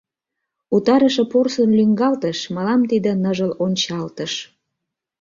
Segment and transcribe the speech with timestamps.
[0.75, 4.33] Утарыше порсын лӱҥгалтыш— Мылам тиде ныжыл ончалтыш.